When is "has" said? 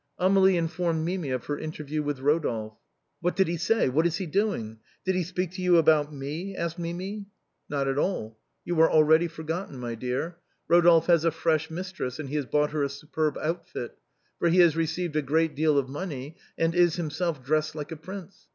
11.05-11.23, 12.33-12.47, 14.57-14.75